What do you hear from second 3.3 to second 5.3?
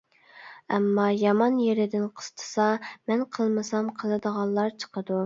قىلمىسام قىلىدىغانلار چىقىدۇ.